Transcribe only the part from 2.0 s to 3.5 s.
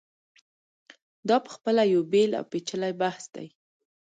بېل او پېچلی بحث دی.